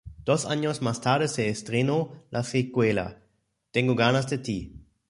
[0.25, 4.83] Dos años más tarde se estrenó la secuela:"Tengo ganas de ti".